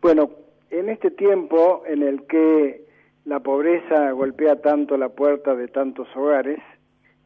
[0.00, 0.30] Bueno,
[0.70, 2.86] en este tiempo en el que
[3.26, 6.58] la pobreza golpea tanto la puerta de tantos hogares,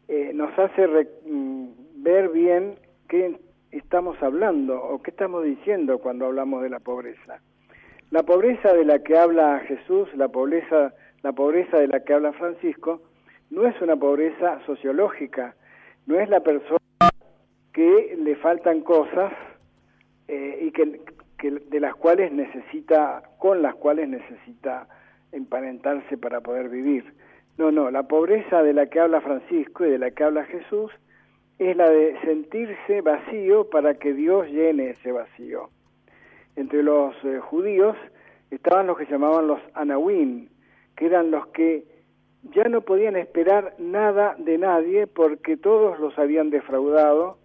[0.09, 0.87] eh, nos hace
[1.25, 1.69] mm,
[2.03, 2.75] ver bien
[3.09, 3.39] qué
[3.71, 7.41] estamos hablando o qué estamos diciendo cuando hablamos de la pobreza.
[8.11, 12.33] La pobreza de la que habla Jesús, la pobreza, la pobreza de la que habla
[12.33, 13.03] Francisco,
[13.51, 15.55] no es una pobreza sociológica,
[16.07, 16.79] no es la persona
[17.73, 19.33] que le faltan cosas
[20.27, 21.01] eh, y que,
[21.51, 24.89] de las cuales necesita, con las cuales necesita
[25.33, 27.13] emparentarse para poder vivir.
[27.57, 30.91] No, no, la pobreza de la que habla Francisco y de la que habla Jesús
[31.59, 35.71] es la de sentirse vacío para que Dios llene ese vacío.
[36.57, 37.97] Entre los eh, judíos
[38.51, 40.49] estaban los que llamaban los anawim,
[40.97, 41.85] que eran los que
[42.55, 47.39] ya no podían esperar nada de nadie porque todos los habían defraudado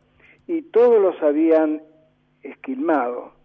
[0.48, 1.82] y todos los habían
[2.42, 3.39] esquilmado.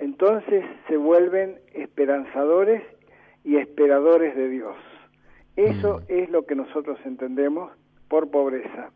[0.00, 2.82] Entonces se vuelven esperanzadores
[3.44, 4.76] y esperadores de Dios.
[5.56, 6.02] Eso mm.
[6.08, 7.70] es lo que nosotros entendemos
[8.08, 8.90] por pobreza.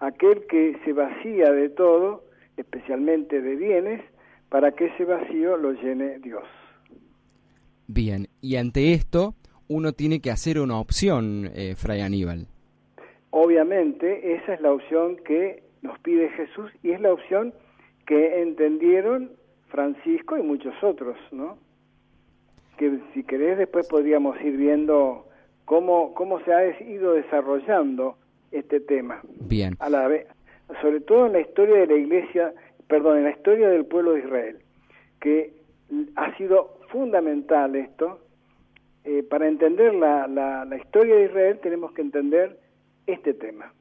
[0.00, 2.24] Aquel que se vacía de todo,
[2.56, 4.00] especialmente de bienes,
[4.48, 6.44] para que ese vacío lo llene Dios.
[7.86, 9.34] Bien, y ante esto
[9.68, 12.46] uno tiene que hacer una opción, eh, Fray Aníbal.
[13.30, 17.52] Obviamente, esa es la opción que nos pide Jesús y es la opción
[18.06, 19.37] que entendieron
[19.68, 21.58] Francisco y muchos otros, ¿no?
[22.76, 25.26] Que si querés después podríamos ir viendo
[25.64, 28.16] cómo, cómo se ha ido desarrollando
[28.50, 29.20] este tema.
[29.40, 29.74] Bien.
[29.80, 30.26] A la vez,
[30.80, 32.54] sobre todo en la historia de la iglesia,
[32.86, 34.58] perdón, en la historia del pueblo de Israel,
[35.20, 35.52] que
[36.16, 38.20] ha sido fundamental esto.
[39.04, 42.58] Eh, para entender la, la, historia de Israel tenemos que entender
[43.06, 43.72] este tema.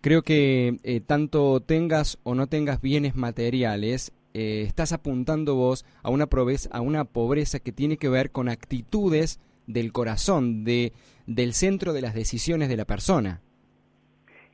[0.00, 6.10] Creo que eh, tanto tengas o no tengas bienes materiales, eh, estás apuntando vos a
[6.10, 10.92] una, pobreza, a una pobreza que tiene que ver con actitudes del corazón, de,
[11.26, 13.40] del centro de las decisiones de la persona.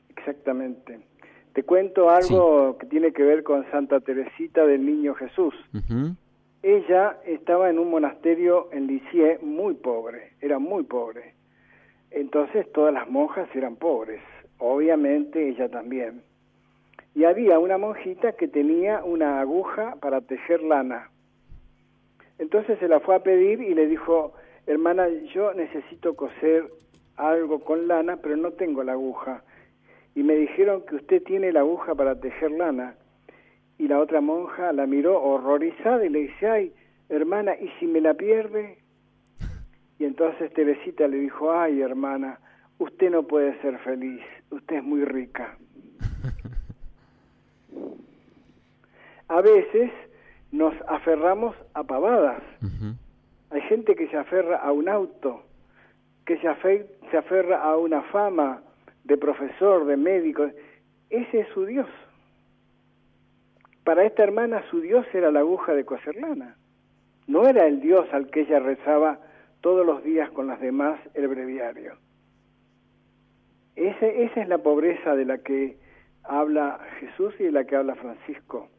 [0.09, 0.99] Exactamente.
[1.53, 5.53] Te cuento algo que tiene que ver con Santa Teresita del Niño Jesús.
[6.61, 11.33] Ella estaba en un monasterio en Lisieux muy pobre, era muy pobre.
[12.11, 14.21] Entonces todas las monjas eran pobres,
[14.57, 16.23] obviamente ella también
[17.15, 21.09] y había una monjita que tenía una aguja para tejer lana.
[22.37, 24.33] Entonces se la fue a pedir y le dijo,
[24.65, 26.69] hermana, yo necesito coser
[27.17, 29.43] algo con lana, pero no tengo la aguja.
[30.15, 32.95] Y me dijeron que usted tiene la aguja para tejer lana.
[33.77, 36.73] Y la otra monja la miró horrorizada y le dice, ay,
[37.09, 38.77] hermana, ¿y si me la pierde?
[39.97, 42.39] Y entonces Teresita le dijo, ay, hermana,
[42.77, 45.57] usted no puede ser feliz, usted es muy rica.
[49.29, 49.91] A veces
[50.51, 52.41] nos aferramos a pavadas.
[53.51, 55.43] Hay gente que se aferra a un auto,
[56.25, 58.61] que se, se aferra a una fama
[59.03, 60.49] de profesor, de médico.
[61.09, 61.87] Ese es su Dios.
[63.83, 66.55] Para esta hermana su Dios era la aguja de coser lana.
[67.27, 69.19] No era el Dios al que ella rezaba
[69.61, 71.93] todos los días con las demás el breviario.
[73.75, 75.77] Ese, esa es la pobreza de la que
[76.23, 78.69] habla Jesús y de la que habla Francisco.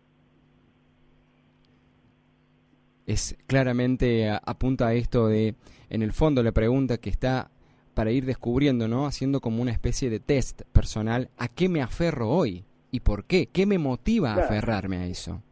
[3.11, 5.55] Es claramente apunta a esto de,
[5.89, 7.51] en el fondo, la pregunta que está
[7.95, 9.07] para ir descubriendo, ¿no?
[9.07, 12.65] Haciendo como una especie de test personal, ¿a qué me aferro hoy?
[12.91, 13.49] ¿Y por qué?
[13.53, 15.43] ¿Qué me motiva a aferrarme a eso?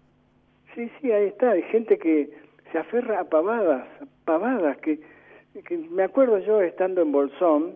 [0.75, 1.51] Sí, sí, ahí está.
[1.51, 2.31] Hay gente que
[2.73, 3.87] se aferra a pavadas,
[4.25, 5.01] pavadas, que,
[5.91, 7.75] me acuerdo yo estando en Bolsón,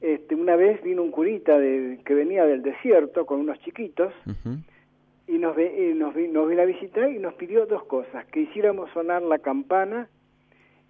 [0.00, 4.12] este, una vez vino un curita de, que venía del desierto con unos chiquitos,
[5.26, 8.90] y nos, ve, nos, nos vino a visitar y nos pidió dos cosas, que hiciéramos
[8.90, 10.08] sonar la campana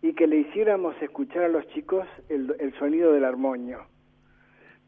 [0.02, 3.86] y que le hiciéramos escuchar a los chicos el, el sonido del armonio.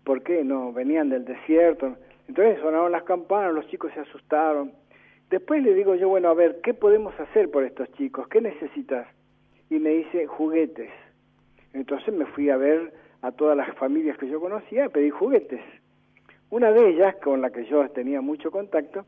[0.04, 0.44] ¿Por qué?
[0.44, 1.97] No, venían del desierto.
[2.28, 4.72] Entonces sonaron las campanas, los chicos se asustaron.
[5.31, 8.28] Después le digo yo, bueno, a ver, ¿qué podemos hacer por estos chicos?
[8.28, 9.06] ¿Qué necesitas?
[9.71, 10.91] Y me dice, juguetes.
[11.72, 12.92] Entonces me fui a ver
[13.22, 15.60] a todas las familias que yo conocía pedí juguetes.
[16.51, 19.04] Una de ellas, con la que yo tenía mucho contacto,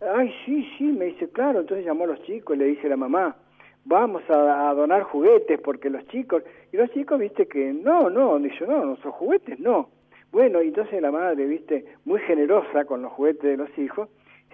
[0.00, 1.60] Ay, sí, sí, me dice, claro.
[1.60, 3.36] Entonces llamó a los chicos y le dice a la mamá,
[3.84, 6.42] vamos a, donar juguetes porque los chicos...
[6.72, 9.90] Y los chicos, viste, que no, no, dice, no, nuestros juguetes no.
[10.30, 14.08] Bueno, entonces la madre, viste, muy generosa con los juguetes de los hijos,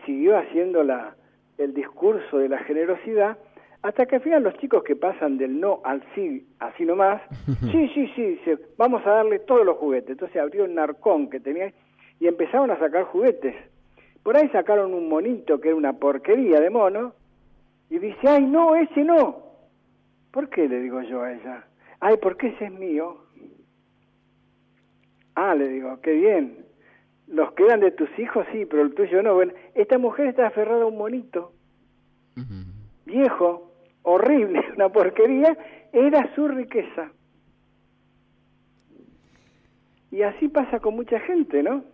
[0.06, 1.14] siguió haciendo la,
[1.58, 3.36] el discurso de la generosidad
[3.82, 7.22] hasta que al final los chicos que pasan del no al sí, así nomás,
[7.70, 8.38] sí, sí, sí,
[8.76, 10.10] vamos a darle todos los juguetes.
[10.10, 11.72] Entonces abrió el narcón que tenía
[12.18, 13.54] y empezaron a sacar juguetes
[14.26, 17.14] por ahí sacaron un monito que era una porquería de mono
[17.88, 19.36] Y dice, ay, no, ese no.
[20.32, 20.68] ¿Por qué?
[20.68, 21.64] Le digo yo a ella.
[22.00, 23.18] Ay, porque ese es mío.
[25.36, 26.64] Ah, le digo, qué bien.
[27.28, 29.34] Los que eran de tus hijos, sí, pero el tuyo no.
[29.34, 31.52] Bueno, esta mujer está aferrada a un monito.
[33.04, 33.70] Viejo,
[34.02, 35.56] horrible, una porquería.
[35.92, 37.12] Era su riqueza.
[40.10, 41.84] Y así pasa con mucha gente, ¿no?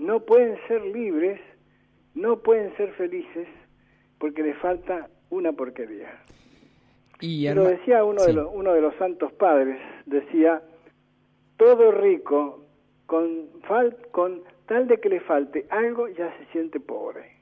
[0.00, 1.38] No pueden ser libres,
[2.14, 3.46] no pueden ser felices,
[4.18, 6.08] porque les falta una porquería.
[7.20, 10.62] Y lo decía uno, de los, uno de los santos padres, decía,
[11.58, 12.64] todo rico,
[13.04, 17.36] con, fal, con tal de que le falte algo, ya se siente pobre.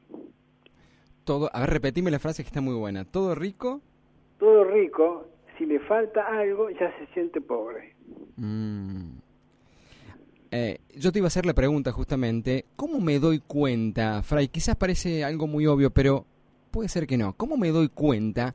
[1.22, 3.04] Todo, a ver, repetime la frase que está muy buena.
[3.04, 3.80] Todo rico.
[4.40, 7.94] Todo rico, si le falta algo, ya se siente pobre.
[8.36, 9.17] Mm.
[10.50, 14.48] Eh, yo te iba a hacer la pregunta justamente, ¿cómo me doy cuenta, Fray?
[14.48, 16.24] Quizás parece algo muy obvio, pero
[16.70, 17.34] puede ser que no.
[17.34, 18.54] ¿Cómo me doy cuenta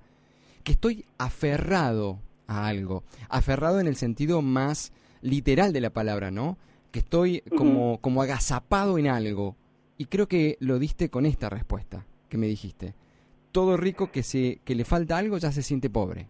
[0.63, 3.03] que estoy aferrado a algo?
[3.29, 4.91] Aferrado en el sentido más
[5.21, 6.57] literal de la palabra, ¿no?
[6.91, 9.55] Que estoy como, como agazapado en algo.
[9.97, 12.95] Y creo que lo diste con esta respuesta que me dijiste.
[13.51, 16.27] Todo rico que, se, que le falta algo ya se siente pobre.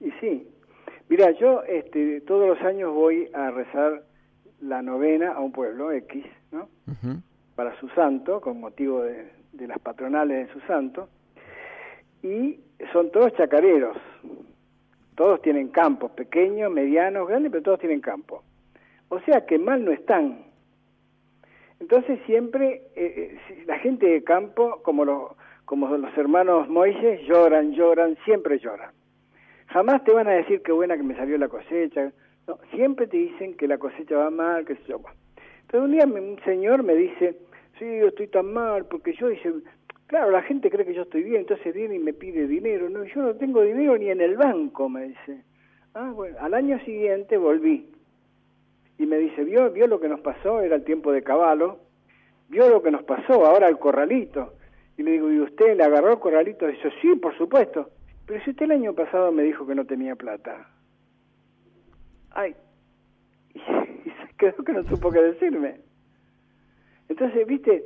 [0.00, 0.48] Y sí.
[1.10, 4.07] Mira, yo este, todos los años voy a rezar
[4.60, 6.68] la novena a un pueblo X, ¿no?
[7.54, 9.30] Para su santo, con motivo de,
[9.66, 11.08] las patronales de su santo.
[12.22, 12.60] Y
[12.92, 13.96] son todos chacareros.
[15.14, 18.42] Todos tienen campos, pequeños, medianos, grandes, pero todos tienen campo.
[19.08, 20.44] O sea que mal no están.
[21.80, 25.32] Entonces siempre eh, eh, la gente de campo, como, los
[25.64, 28.90] como los hermanos Moisés, lloran, lloran, siempre lloran.
[29.68, 32.12] Jamás te van a decir qué buena que me salió la cosecha,
[32.48, 35.00] no, siempre te dicen que la cosecha va mal, que se yo.
[35.70, 37.36] Pero un día un señor me dice,
[37.78, 39.52] sí, yo estoy tan mal, porque yo dice,
[40.06, 42.88] claro, la gente cree que yo estoy bien, entonces viene y me pide dinero.
[42.88, 45.42] No, yo no tengo dinero ni en el banco, me dice.
[45.92, 47.90] Ah, bueno, al año siguiente volví.
[48.98, 50.60] Y me dice, ¿vio, vio lo que nos pasó?
[50.62, 51.78] Era el tiempo de caballo.
[52.48, 53.44] ¿Vio lo que nos pasó?
[53.44, 54.54] Ahora el corralito.
[54.96, 56.66] Y le digo, ¿y usted le agarró el corralito?
[56.66, 57.90] Dice, sí, por supuesto.
[58.26, 60.66] Pero si usted el año pasado me dijo que no tenía plata
[62.38, 62.54] ay,
[63.54, 65.80] y se quedó que no supo qué decirme.
[67.08, 67.84] Entonces, viste,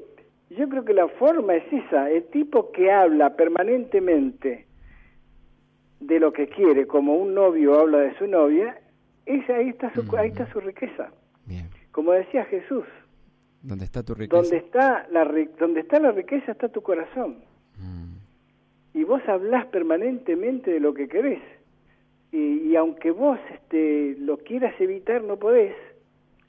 [0.51, 4.67] yo creo que la forma es esa, el tipo que habla permanentemente
[6.01, 8.79] de lo que quiere, como un novio habla de su novia,
[9.25, 11.11] esa, ahí, está su, ahí está su riqueza.
[11.93, 12.85] Como decía Jesús.
[13.63, 14.43] ¿Dónde está tu riqueza?
[14.43, 15.25] Donde está la,
[15.59, 17.45] donde está la riqueza está tu corazón.
[17.79, 18.15] Mm.
[18.95, 21.41] Y vos hablás permanentemente de lo que querés
[22.33, 25.77] y, aunque vos este, lo quieras evitar, no podés.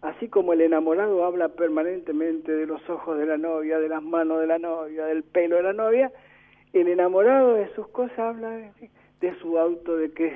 [0.01, 4.39] Así como el enamorado habla permanentemente de los ojos de la novia, de las manos
[4.39, 6.11] de la novia, del pelo de la novia,
[6.71, 8.71] el enamorado de sus cosas habla
[9.19, 10.33] de, su auto, de qué,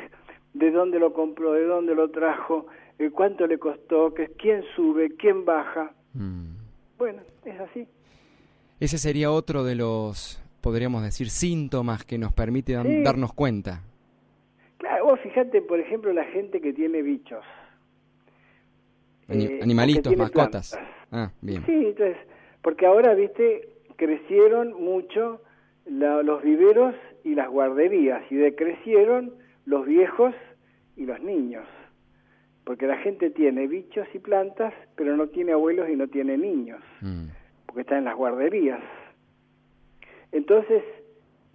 [0.54, 2.68] de dónde lo compró, de dónde lo trajo,
[2.98, 5.94] de cuánto le costó, que quién sube, quién baja.
[6.14, 6.56] Mm.
[6.98, 7.88] Bueno, es así.
[8.80, 13.82] Ese sería otro de los, podríamos decir, síntomas que nos permite darnos cuenta
[15.08, 17.44] vos fíjate, por ejemplo, la gente que tiene bichos.
[19.30, 20.78] Eh, animalitos, mascotas.
[21.12, 21.66] Ah, bien.
[21.66, 22.18] Sí, entonces,
[22.62, 25.42] porque ahora, viste, crecieron mucho
[25.86, 26.94] los viveros
[27.24, 29.34] y las guarderías, y decrecieron
[29.66, 30.36] los viejos
[30.98, 31.66] y los niños.
[32.66, 36.82] Porque la gente tiene bichos y plantas, pero no tiene abuelos y no tiene niños,
[37.00, 37.28] mm.
[37.66, 38.82] porque están en las guarderías.
[40.34, 40.84] Entonces,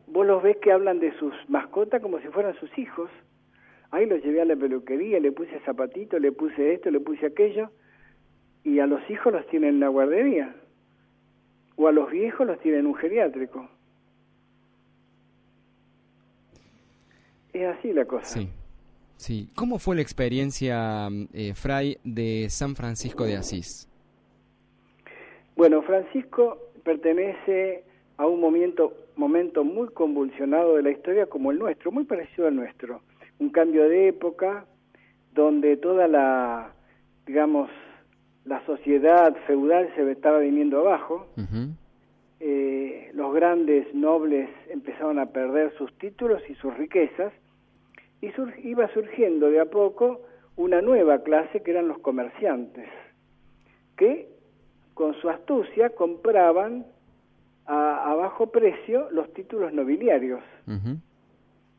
[0.06, 3.10] vos los ves que hablan de sus mascotas como si fueran sus hijos.
[3.92, 7.70] Ahí los llevé a la peluquería, le puse zapatito, le puse esto, le puse aquello,
[8.64, 10.56] y a los hijos los tienen en la guardería,
[11.76, 13.68] o a los viejos los tienen en un geriátrico.
[17.52, 18.40] Es así la cosa.
[18.40, 18.48] Sí,
[19.16, 19.50] sí.
[19.54, 23.90] ¿Cómo fue la experiencia, eh, Fray, de San Francisco de Asís?
[25.54, 27.84] Bueno, Francisco pertenece
[28.16, 32.56] a un momento, momento muy convulsionado de la historia como el nuestro, muy parecido al
[32.56, 33.02] nuestro.
[33.42, 34.66] Un cambio de época
[35.34, 36.70] donde toda la,
[37.26, 37.68] digamos,
[38.44, 41.26] la sociedad feudal se estaba viniendo abajo,
[42.38, 47.32] eh, los grandes nobles empezaron a perder sus títulos y sus riquezas,
[48.20, 48.30] y
[48.62, 50.20] iba surgiendo de a poco
[50.54, 52.88] una nueva clase que eran los comerciantes,
[53.96, 54.28] que
[54.94, 56.86] con su astucia compraban
[57.66, 60.42] a, bajo precio los títulos nobiliarios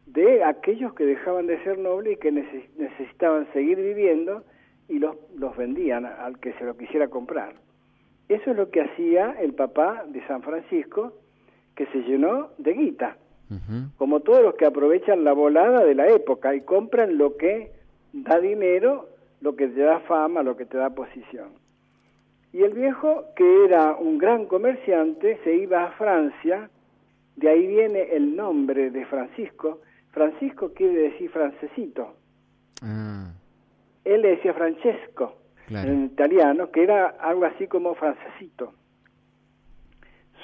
[0.05, 4.43] de aquellos que dejaban de ser nobles y que necesitaban seguir viviendo
[4.89, 7.55] y los, los vendían al que se lo quisiera comprar.
[8.29, 11.13] Eso es lo que hacía el papá de San Francisco,
[11.75, 13.17] que se llenó de guita,
[13.97, 17.71] como todos los que aprovechan la volada de la época y compran lo que
[18.11, 19.09] da dinero,
[19.41, 21.49] lo que te da fama, lo que te da posición.
[22.51, 26.69] Y el viejo, que era un gran comerciante, se iba a Francia,
[27.35, 29.81] de ahí viene el nombre de Francisco.
[30.13, 32.15] Francisco quiere decir francesito.
[32.81, 33.33] Ah.
[34.05, 35.37] Él le decía Francesco
[35.69, 38.73] en italiano, que era algo así como francesito.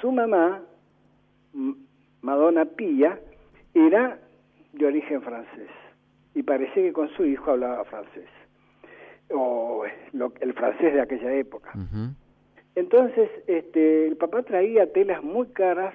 [0.00, 0.62] Su mamá,
[2.22, 3.18] Madonna Pilla,
[3.74, 4.18] era
[4.72, 5.68] de origen francés
[6.34, 8.28] y parece que con su hijo hablaba francés
[9.32, 9.84] o
[10.40, 11.72] el francés de aquella época.
[12.74, 15.94] Entonces, este, el papá traía telas muy caras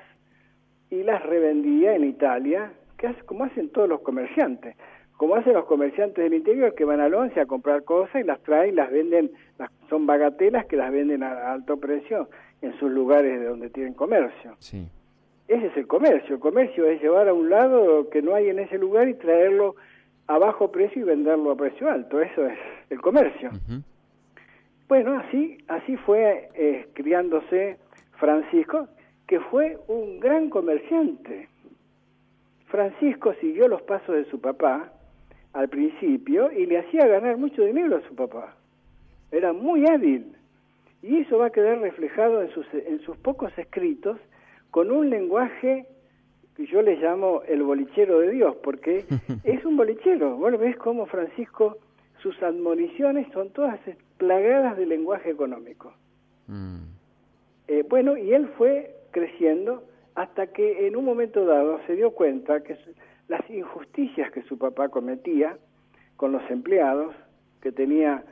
[0.89, 2.71] y las revendía en Italia,
[3.05, 4.75] hace, como hacen todos los comerciantes,
[5.17, 8.41] como hacen los comerciantes del interior que van al once a comprar cosas y las
[8.43, 12.29] traen y las venden, las, son bagatelas que las venden a, alto precio
[12.61, 14.55] en sus lugares de donde tienen comercio.
[14.59, 14.87] Sí.
[15.47, 16.35] Ese es el comercio.
[16.35, 19.75] El comercio es llevar a un lado que no hay en ese lugar y traerlo
[20.27, 22.19] a bajo precio y venderlo a precio alto.
[22.19, 22.57] Eso es
[22.89, 23.51] el comercio.
[24.87, 27.77] Bueno, así, así fue eh, criándose
[28.17, 28.87] Francisco,
[29.27, 31.47] que fue un gran comerciante.
[32.75, 34.91] Francisco siguió los pasos de su papá
[35.53, 38.57] al principio y le hacía ganar mucho dinero a su papá.
[39.31, 40.35] Era muy hábil.
[41.01, 44.19] Y eso va a quedar reflejado en sus, en sus pocos escritos
[44.71, 45.85] con un lenguaje
[46.57, 49.05] que yo le llamo el bolichero de Dios, porque
[49.45, 50.35] es un bolichero.
[50.35, 51.77] Bueno, ves cómo Francisco,
[52.21, 53.79] sus admoniciones son todas
[54.17, 55.93] plagadas de lenguaje económico.
[56.47, 56.81] Mm.
[57.69, 62.63] Eh, bueno, y él fue creciendo hasta que en un momento dado se dio cuenta
[62.63, 62.77] que
[63.27, 65.57] las injusticias que su papá cometía
[66.15, 67.13] con los empleados,
[67.61, 68.23] que tenía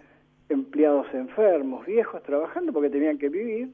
[0.50, 3.70] empleados enfermos, viejos, trabajando porque tenían que vivir,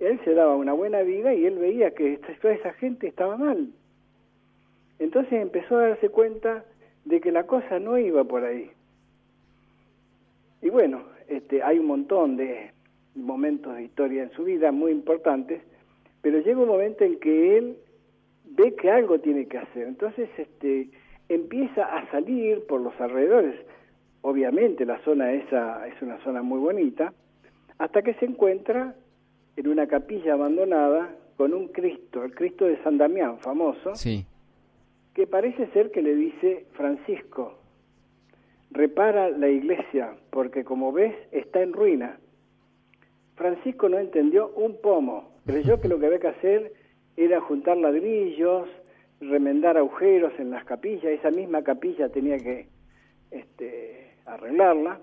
[0.00, 3.68] él se daba una buena vida y él veía que toda esa gente estaba mal.
[4.98, 6.64] Entonces empezó a darse cuenta
[7.04, 8.70] de que la cosa no iba por ahí.
[10.60, 12.72] Y bueno, este, hay un montón de
[13.14, 15.62] momentos de historia en su vida muy importantes,
[16.22, 17.76] pero llega un momento en que él
[18.44, 19.86] ve que algo tiene que hacer.
[19.86, 20.90] Entonces este,
[21.28, 23.54] empieza a salir por los alrededores.
[24.22, 27.12] Obviamente la zona esa es una zona muy bonita,
[27.78, 28.94] hasta que se encuentra
[29.56, 34.26] en una capilla abandonada con un Cristo, el Cristo de San Damián, famoso, sí.
[35.14, 37.58] que parece ser que le dice Francisco,
[38.70, 42.18] repara la iglesia, porque como ves está en ruina.
[43.36, 46.72] Francisco no entendió un pomo, creyó que lo que había que hacer
[47.16, 48.68] era juntar ladrillos,
[49.18, 52.66] remendar agujeros en las capillas, esa misma capilla tenía que
[53.30, 55.00] este, arreglarla.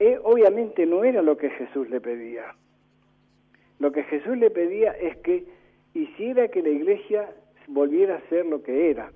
[0.00, 2.56] Eh, obviamente no era lo que Jesús le pedía.
[3.78, 5.44] Lo que Jesús le pedía es que
[5.94, 7.32] hiciera que la iglesia
[7.68, 9.12] volviera a ser lo que era,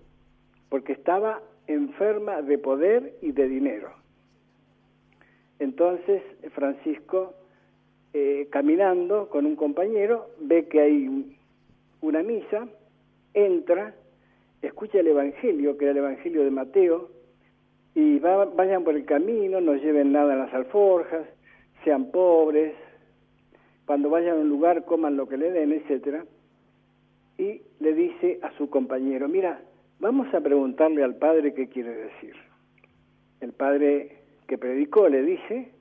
[0.69, 3.93] porque estaba enferma de poder y de dinero.
[5.59, 6.23] Entonces
[6.55, 7.35] Francisco,
[8.17, 11.35] eh, caminando con un compañero, ve que hay
[12.01, 12.69] una misa,
[13.35, 13.93] entra,
[14.63, 17.11] escucha el Evangelio, que era el Evangelio de Mateo,
[17.97, 21.27] y vayan por el camino, no lleven nada en las alforjas,
[21.83, 22.75] sean pobres,
[23.85, 26.25] cuando vayan a un lugar coman lo que le den, etcétera,
[27.37, 29.61] y le dice a su compañero, mira,
[29.99, 32.35] vamos a preguntarle al padre qué quiere decir.
[33.41, 35.74] El padre que predicó le dice,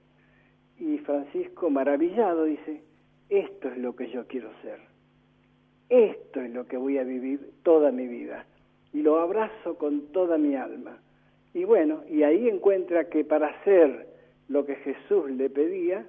[0.79, 2.81] y Francisco maravillado dice,
[3.29, 4.79] esto es lo que yo quiero ser,
[5.89, 8.45] esto es lo que voy a vivir toda mi vida,
[8.93, 10.97] y lo abrazo con toda mi alma.
[11.53, 14.07] Y bueno, y ahí encuentra que para hacer
[14.49, 16.05] lo que Jesús le pedía,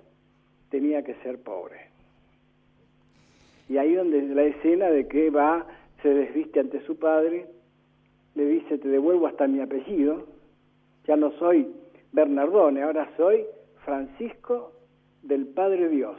[0.71, 1.88] tenía que ser pobre.
[3.68, 5.66] Y ahí donde la escena de que va,
[6.02, 7.47] se desviste ante su padre,
[8.35, 10.26] le dice, te devuelvo hasta mi apellido,
[11.06, 11.68] ya no soy
[12.12, 13.44] Bernardone, ahora soy
[13.85, 14.73] Francisco
[15.23, 16.17] del Padre Dios.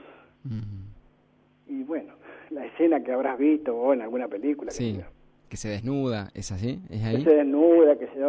[1.68, 2.14] Y bueno,
[2.52, 4.72] la escena que habrás visto o en alguna película.
[4.72, 5.00] Sí,
[5.50, 6.80] que, se desnuda, ¿es así?
[6.90, 7.18] ¿Es ahí?
[7.18, 8.24] Que se desnuda, que se...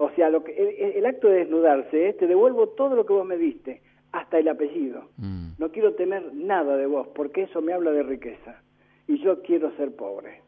[0.00, 3.12] O sea, lo que, el, el acto de desnudarse es, te devuelvo todo lo que
[3.12, 5.08] vos me diste, hasta el apellido.
[5.16, 5.50] Mm.
[5.58, 8.62] No quiero tener nada de vos, porque eso me habla de riqueza.
[9.06, 10.42] Y yo quiero ser pobre.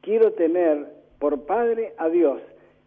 [0.00, 2.40] Quiero tener por padre a Dios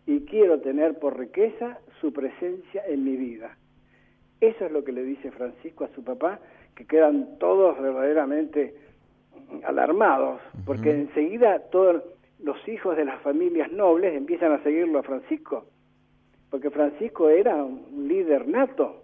[0.06, 3.59] y quiero tener por riqueza su presencia en mi vida.
[4.42, 6.40] Eso es lo que le dice Francisco a su papá,
[6.76, 8.76] que quedan todos verdaderamente
[9.64, 12.04] alarmados, porque enseguida todos
[12.42, 15.66] los hijos de las familias nobles empiezan a seguirlo a Francisco,
[16.50, 19.04] porque Francisco era un líder nato,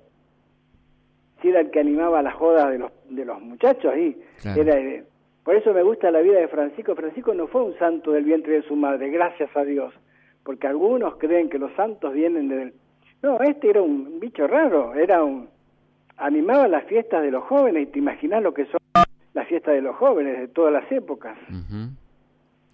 [1.42, 5.04] si era el que animaba las jodas de los, de los muchachos ahí, era
[5.44, 6.96] Por eso me gusta la vida de Francisco.
[6.96, 9.94] Francisco no fue un santo del vientre de su madre, gracias a Dios.
[10.44, 12.74] Porque algunos creen que los santos vienen del...
[13.26, 15.50] No, este era un bicho raro, era un...
[16.18, 18.80] Animaba las fiestas de los jóvenes y te imaginas lo que son
[19.34, 21.36] las fiestas de los jóvenes de todas las épocas.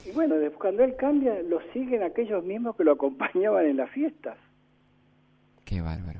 [0.05, 4.37] Y bueno, cuando él cambia, lo siguen aquellos mismos que lo acompañaban en las fiestas.
[5.63, 6.19] Qué bárbaro.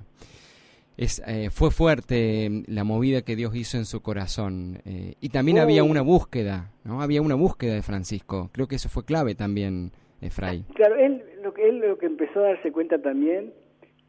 [0.95, 4.79] Es, eh, fue fuerte mm, la movida que Dios hizo en su corazón.
[4.85, 7.01] Eh, y también había una búsqueda, ¿no?
[7.01, 8.49] Había una búsqueda de Francisco.
[8.53, 10.63] Creo que eso fue clave también, Efraín.
[10.73, 13.51] Claro, él lo, que, él lo que empezó a darse cuenta también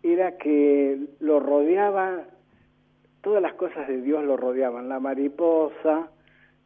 [0.03, 2.25] era que lo rodeaba,
[3.23, 4.89] todas las cosas de Dios lo rodeaban.
[4.89, 6.11] La mariposa,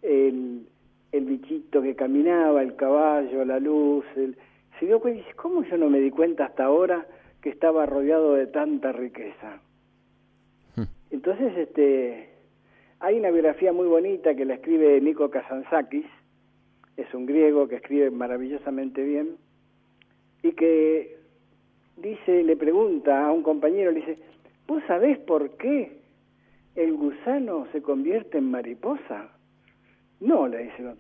[0.03, 0.67] el,
[1.13, 4.05] el bichito que caminaba, el caballo, la luz.
[4.17, 4.37] El...
[4.79, 7.07] Se dio cuenta y dice, ¿cómo yo no me di cuenta hasta ahora
[7.43, 9.61] que estaba rodeado de tanta riqueza?
[10.77, 10.85] Hmm.
[11.11, 12.31] Entonces, este,
[13.01, 16.07] hay una biografía muy bonita que la escribe Nico Kazantzakis,
[16.97, 19.37] es un griego que escribe maravillosamente bien,
[20.43, 21.16] y que
[21.97, 24.19] dice, le pregunta a un compañero, le dice,
[24.67, 25.99] ¿vos sabés por qué
[26.75, 29.31] el gusano se convierte en mariposa?
[30.21, 30.95] No, le dice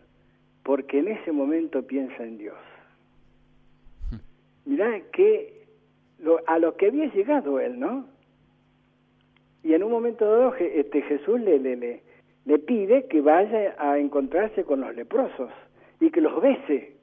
[0.66, 2.56] porque en ese momento piensa en Dios.
[4.64, 5.64] Mirá que
[6.48, 8.04] a lo que había llegado él, ¿no?
[9.62, 12.02] Y en un momento dado este, Jesús le, le,
[12.44, 15.52] le, pide que vaya a encontrarse con los leprosos
[16.00, 16.96] y que los bese.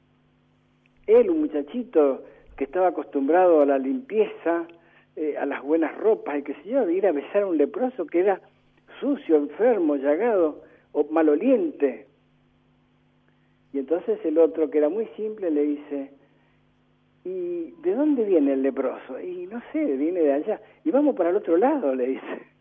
[1.08, 4.68] Él, un muchachito que estaba acostumbrado a la limpieza,
[5.16, 8.06] eh, a las buenas ropas y que se yo, ir a besar a un leproso
[8.06, 8.42] que era
[9.00, 12.08] sucio, enfermo, llagado o maloliente.
[13.74, 16.12] Y entonces el otro, que era muy simple, le dice,
[17.26, 19.20] ¿y de dónde viene el leproso?
[19.20, 20.62] Y no sé, viene de allá.
[20.84, 22.42] Y vamos para el otro lado, le dice.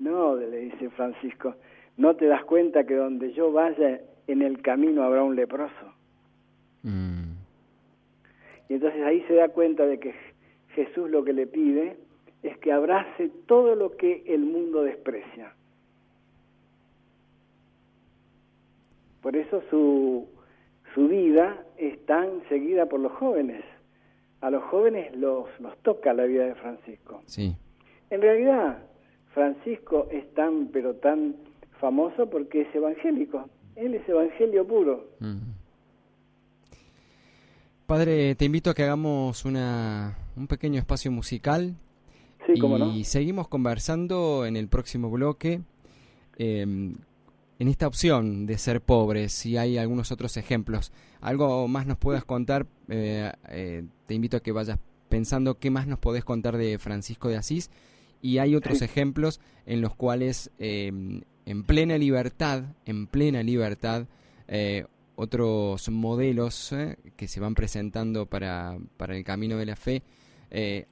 [0.00, 1.56] No, le dice Francisco,
[1.98, 5.92] no te das cuenta que donde yo vaya en el camino habrá un leproso.
[6.82, 7.09] Mm.
[8.70, 10.14] Y entonces ahí se da cuenta de que
[10.76, 11.96] Jesús lo que le pide
[12.44, 15.52] es que abrace todo lo que el mundo desprecia.
[19.22, 20.28] Por eso su,
[20.94, 23.64] su vida es tan seguida por los jóvenes.
[24.40, 27.22] A los jóvenes los, los toca la vida de Francisco.
[27.26, 27.52] Sí.
[28.08, 28.84] En realidad,
[29.34, 31.34] Francisco es tan, pero tan
[31.80, 33.50] famoso porque es evangélico.
[33.74, 35.08] Él es evangelio puro.
[37.90, 41.74] Padre, te invito a que hagamos una, un pequeño espacio musical.
[42.46, 42.52] Sí,
[42.94, 45.60] y seguimos conversando en el próximo bloque
[46.38, 50.92] eh, en esta opción de ser pobres, si hay algunos otros ejemplos.
[51.20, 52.68] ¿Algo más nos puedas contar?
[52.86, 57.28] Eh, eh, te invito a que vayas pensando qué más nos podés contar de Francisco
[57.28, 57.72] de Asís.
[58.22, 64.06] Y hay otros ejemplos en los cuales em, en plena libertad, en plena libertad,
[64.46, 64.86] eh,
[65.20, 66.74] otros modelos
[67.16, 70.02] que se van presentando para, para el camino de la fe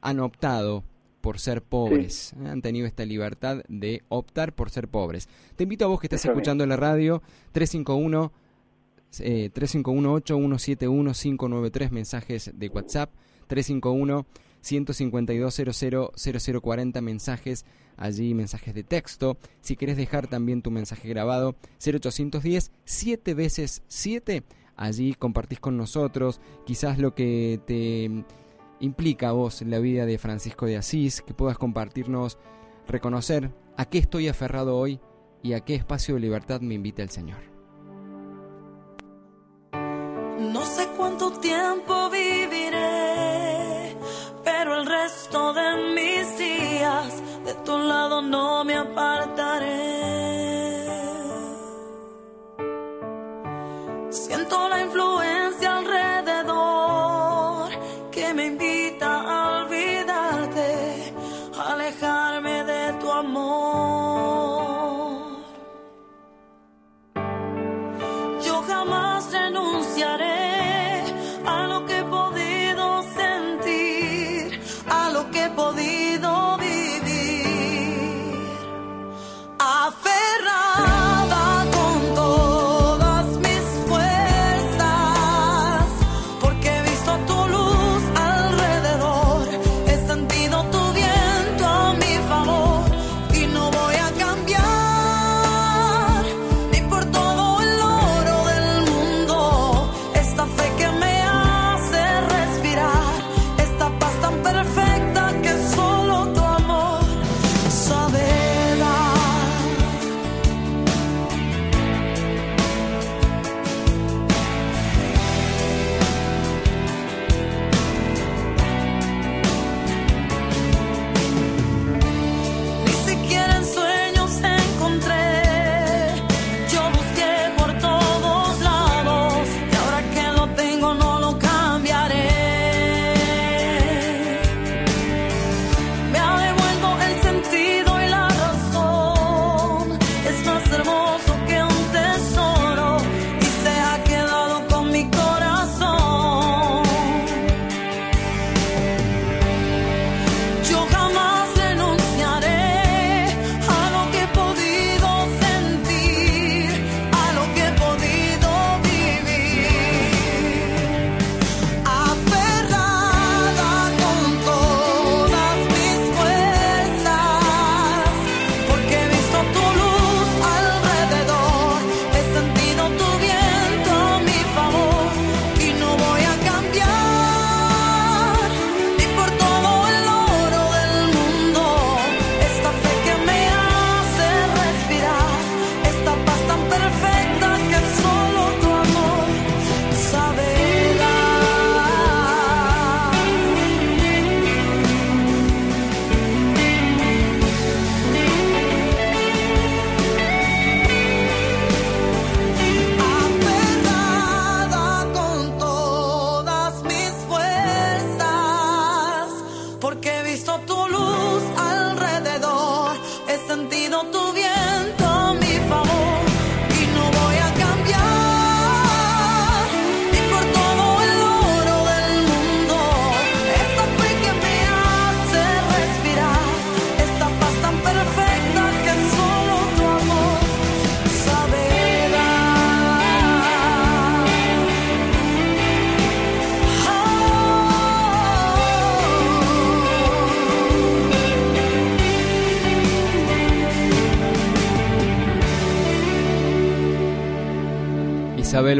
[0.01, 0.85] han optado
[1.21, 2.33] por ser pobres.
[2.41, 2.49] ¿eh?
[2.49, 5.29] Han tenido esta libertad de optar por ser pobres.
[5.57, 8.33] Te invito a vos que estás escuchando la radio 351
[9.21, 13.11] eh, 351 593 mensajes de WhatsApp
[13.47, 14.27] 351
[14.61, 16.13] 152 00
[17.03, 17.65] mensajes
[17.97, 24.45] allí mensajes de texto si querés dejar también tu mensaje grabado 0810 7 veces 7
[24.77, 28.25] allí compartís con nosotros quizás lo que te
[28.81, 32.39] implica a vos la vida de Francisco de Asís, que puedas compartirnos,
[32.87, 35.01] reconocer a qué estoy aferrado hoy
[35.43, 37.39] y a qué espacio de libertad me invita el Señor.
[39.73, 42.98] No sé cuánto tiempo viviré,
[44.79, 49.98] el resto de mis días de tu lado no me apartaré.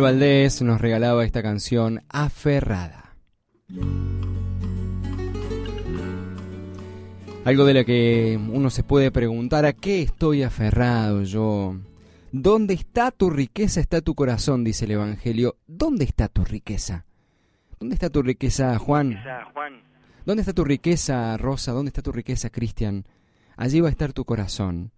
[0.01, 3.17] Valdés nos regalaba esta canción Aferrada.
[7.45, 11.77] Algo de la que uno se puede preguntar, ¿a qué estoy aferrado yo?
[12.31, 13.81] ¿Dónde está tu riqueza?
[13.81, 15.57] Está tu corazón, dice el Evangelio.
[15.67, 17.07] ¿Dónde está tu riqueza?
[17.81, 19.19] ¿Dónde está tu riqueza, Juan?
[20.27, 21.73] ¿Dónde está tu riqueza, Rosa?
[21.73, 23.07] ¿Dónde está tu riqueza, Cristian?
[23.57, 24.93] Allí va a estar tu corazón.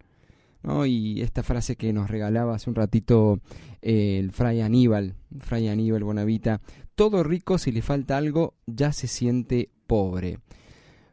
[0.85, 3.39] Y esta frase que nos regalaba hace un ratito
[3.81, 6.61] eh, el fray Aníbal, fray Aníbal Bonavita,
[6.95, 10.39] todo rico si le falta algo ya se siente pobre.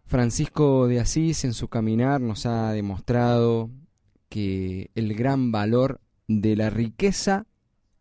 [0.05, 3.71] Francisco de Asís en su caminar nos ha demostrado
[4.29, 7.47] que el gran valor de la riqueza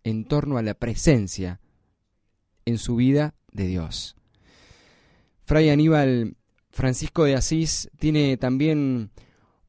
[0.04, 1.60] en torno a la presencia
[2.66, 4.16] en su vida de Dios.
[5.44, 6.36] Fray Aníbal
[6.72, 9.12] Francisco de Asís tiene también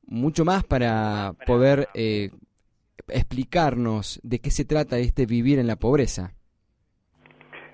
[0.08, 2.30] mucho más para poder eh,
[3.08, 6.32] explicarnos de qué se trata este vivir en la pobreza.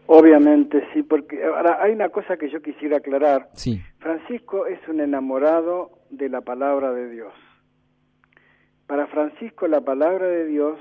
[0.07, 3.49] Obviamente sí, porque ahora hay una cosa que yo quisiera aclarar.
[3.55, 3.81] Sí.
[3.99, 7.33] Francisco es un enamorado de la palabra de Dios.
[8.87, 10.79] Para Francisco la palabra de Dios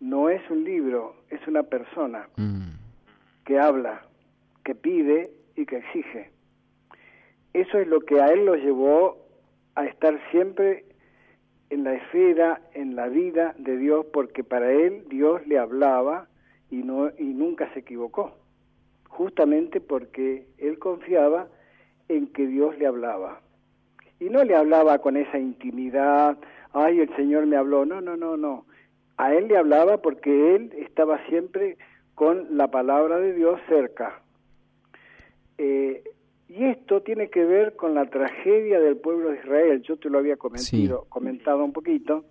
[0.00, 2.72] no es un libro, es una persona mm.
[3.46, 4.02] que habla,
[4.62, 6.30] que pide y que exige.
[7.54, 9.23] Eso es lo que a él lo llevó
[9.74, 10.84] a estar siempre
[11.70, 16.28] en la esfera, en la vida de Dios, porque para él Dios le hablaba
[16.70, 18.36] y, no, y nunca se equivocó,
[19.08, 21.48] justamente porque él confiaba
[22.08, 23.40] en que Dios le hablaba.
[24.20, 26.38] Y no le hablaba con esa intimidad,
[26.72, 28.66] ay, el Señor me habló, no, no, no, no.
[29.16, 31.76] A él le hablaba porque él estaba siempre
[32.14, 34.20] con la palabra de Dios cerca.
[35.58, 36.02] Eh,
[36.48, 39.82] y esto tiene que ver con la tragedia del pueblo de Israel.
[39.82, 42.24] Yo te lo había comentado, comentado un poquito.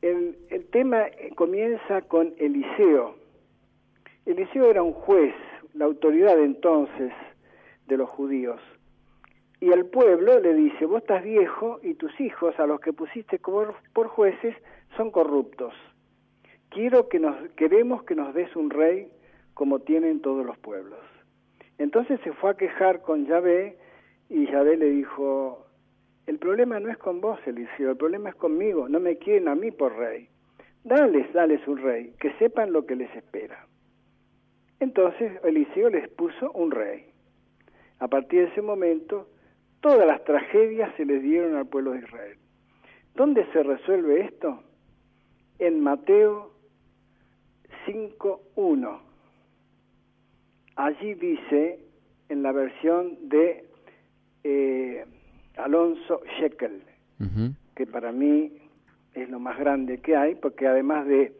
[0.00, 3.16] El, el tema comienza con Eliseo.
[4.24, 5.34] Eliseo era un juez,
[5.74, 7.12] la autoridad entonces
[7.86, 8.60] de los judíos.
[9.60, 13.38] Y el pueblo le dice, vos estás viejo y tus hijos a los que pusiste
[13.38, 14.56] por, por jueces
[14.96, 15.74] son corruptos.
[16.70, 19.08] Quiero que nos, queremos que nos des un rey
[19.54, 20.98] como tienen todos los pueblos.
[21.82, 23.76] Entonces se fue a quejar con Yahvé
[24.28, 25.66] y Yahvé le dijo,
[26.28, 29.56] el problema no es con vos, Eliseo, el problema es conmigo, no me quieren a
[29.56, 30.28] mí por rey.
[30.84, 33.66] Dales, dales un rey, que sepan lo que les espera.
[34.78, 37.10] Entonces Eliseo les puso un rey.
[37.98, 39.26] A partir de ese momento,
[39.80, 42.38] todas las tragedias se les dieron al pueblo de Israel.
[43.16, 44.62] ¿Dónde se resuelve esto?
[45.58, 46.52] En Mateo
[47.88, 49.11] 5.1
[50.76, 51.80] allí dice,
[52.28, 53.64] en la versión de
[54.44, 55.04] eh,
[55.56, 56.82] Alonso Shekel,
[57.76, 58.52] que para mí
[59.14, 61.32] es lo más grande que hay, porque además de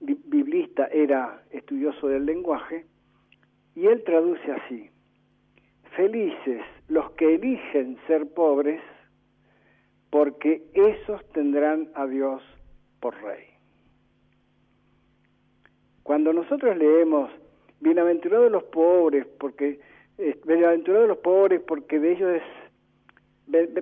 [0.00, 2.86] biblista era estudioso del lenguaje,
[3.74, 4.90] y él traduce así,
[5.96, 8.82] felices los que eligen ser pobres,
[10.10, 12.42] porque esos tendrán a Dios
[12.98, 13.44] por rey.
[16.02, 17.30] Cuando nosotros leemos
[17.80, 19.80] bienaventurados los pobres, porque
[20.18, 22.42] eh, bienaventurados los pobres porque de ellos es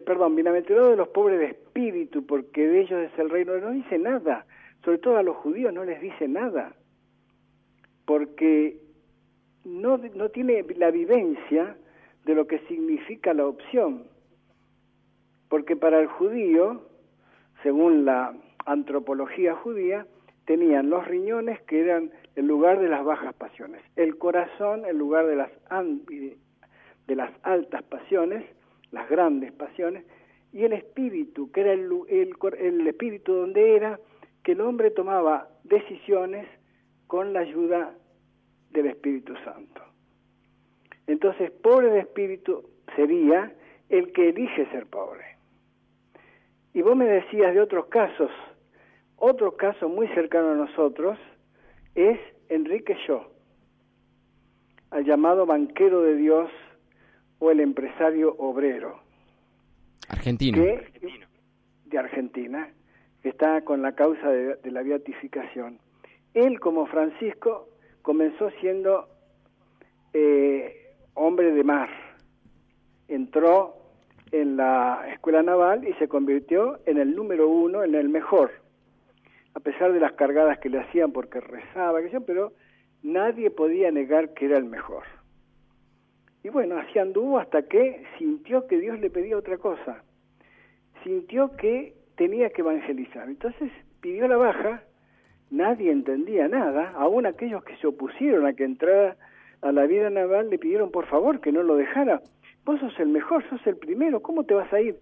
[0.04, 4.46] perdón, bienaventurados los pobres de espíritu, porque de ellos es el reino, no dice nada,
[4.84, 6.74] sobre todo a los judíos no les dice nada,
[8.06, 8.78] porque
[9.64, 11.76] no, no tiene la vivencia
[12.24, 14.04] de lo que significa la opción,
[15.48, 16.82] porque para el judío,
[17.62, 18.34] según la
[18.64, 20.06] antropología judía,
[20.48, 25.26] tenían los riñones que eran el lugar de las bajas pasiones, el corazón el lugar
[25.26, 25.50] de las,
[27.06, 28.46] de las altas pasiones,
[28.90, 30.06] las grandes pasiones,
[30.54, 34.00] y el espíritu, que era el, el, espíritu donde era
[34.42, 36.48] que el hombre tomaba decisiones
[37.08, 37.94] con la ayuda
[38.70, 39.82] del Espíritu Santo.
[41.06, 42.64] Entonces, pobre de espíritu
[42.96, 43.52] sería
[43.90, 45.26] el que elige ser pobre.
[46.72, 48.30] Y vos me decías de otros casos,
[49.18, 51.18] otro caso muy cercano a nosotros,
[51.94, 53.22] es Enrique Shaw,
[54.90, 56.50] al llamado banquero de Dios
[57.38, 59.00] o el empresario obrero.
[60.08, 60.62] Argentino.
[61.84, 62.70] de Argentina,
[63.22, 65.78] que está con la causa de, la beatificación.
[66.34, 67.68] Él, como Francisco,
[68.02, 69.08] comenzó siendo
[70.12, 71.90] eh, hombre de mar.
[73.08, 73.76] Entró
[74.30, 78.50] en la escuela naval y se convirtió en el número uno, en el mejor
[79.54, 82.52] a pesar de las cargadas que le hacían porque rezaba, que pero
[83.02, 85.04] nadie podía negar que era el mejor.
[86.42, 90.02] Y bueno, así anduvo hasta que sintió que Dios le pedía otra cosa.
[91.02, 93.28] Sintió que tenía que evangelizar.
[93.28, 94.82] Entonces pidió la baja
[95.50, 99.16] nadie entendía nada, aún aquellos que se opusieron a que entrara
[99.60, 102.22] a la vida naval le pidieron por favor que no lo dejara.
[102.64, 104.98] Vos sos el mejor, sos el primero, ¿cómo te vas a ir?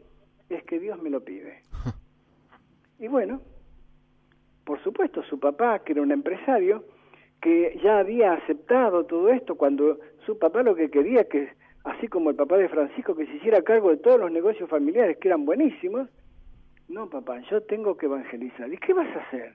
[0.48, 1.62] Es que Dios me lo pide.
[2.98, 3.40] y bueno,
[4.66, 6.84] por supuesto, su papá, que era un empresario,
[7.40, 11.50] que ya había aceptado todo esto cuando su papá lo que quería que,
[11.84, 15.18] así como el papá de Francisco, que se hiciera cargo de todos los negocios familiares
[15.18, 16.08] que eran buenísimos,
[16.88, 18.72] no papá, yo tengo que evangelizar.
[18.72, 19.54] ¿Y qué vas a hacer?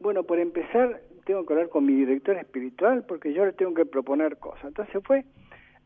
[0.00, 3.86] Bueno, por empezar, tengo que hablar con mi director espiritual porque yo le tengo que
[3.86, 4.64] proponer cosas.
[4.64, 5.24] Entonces fue,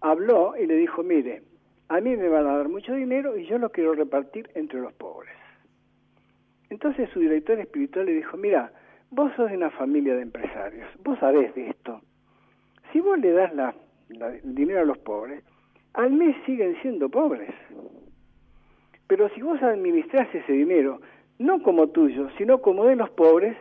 [0.00, 1.42] habló y le dijo, mire,
[1.88, 4.94] a mí me van a dar mucho dinero y yo lo quiero repartir entre los
[4.94, 5.37] pobres.
[6.70, 8.72] Entonces su director espiritual le dijo, mira,
[9.10, 12.00] vos sos de una familia de empresarios, vos sabés de esto.
[12.92, 13.74] Si vos le das la,
[14.10, 15.42] el dinero a los pobres,
[15.94, 17.54] al mes siguen siendo pobres.
[19.06, 21.00] Pero si vos administrás ese dinero,
[21.38, 23.56] no como tuyo, sino como de los pobres,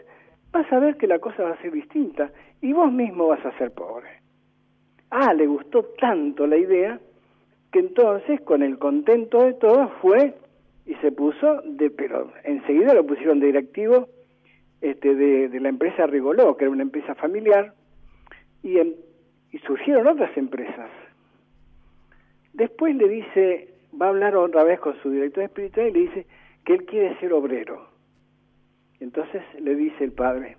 [0.51, 3.57] vas a ver que la cosa va a ser distinta y vos mismo vas a
[3.57, 4.09] ser pobre.
[5.09, 6.99] Ah, le gustó tanto la idea
[7.71, 10.35] que entonces, con el contento de todos, fue
[10.87, 14.07] y se puso, de, pero enseguida lo pusieron de directivo
[14.79, 17.73] este, de, la empresa Rigoló, que era una empresa familiar,
[18.63, 20.89] y, y surgieron otras empresas.
[22.53, 26.25] Después le dice, va a hablar otra vez con su director espiritual y le dice
[26.63, 27.89] que él quiere ser obrero.
[28.99, 30.57] Entonces le dice el padre,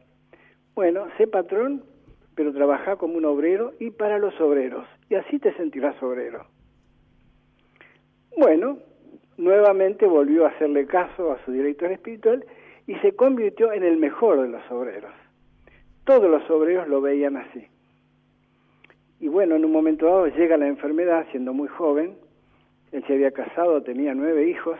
[0.74, 1.84] bueno, sé patrón,
[2.34, 6.46] pero trabaja como un obrero y para los obreros, y así te sentirás obrero.
[8.36, 8.78] Bueno,
[9.38, 12.44] nuevamente volvió a hacerle caso a su director espiritual
[12.86, 15.12] y se convirtió en el mejor de los obreros.
[16.04, 17.66] Todos los obreros lo veían así.
[19.20, 22.16] Y bueno, en un momento dado llega la enfermedad siendo muy joven,
[22.92, 24.78] él se había casado, tenía nueve hijos,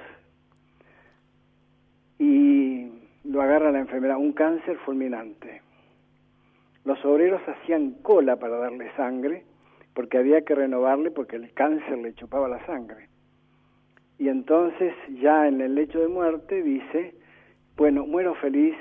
[2.18, 2.90] y
[3.24, 5.62] lo agarra la enfermedad, un cáncer fulminante.
[6.84, 9.44] Los obreros hacían cola para darle sangre,
[9.92, 13.07] porque había que renovarle porque el cáncer le chupaba la sangre.
[14.18, 17.14] Y entonces ya en el lecho de muerte dice,
[17.76, 18.76] bueno, muero feliz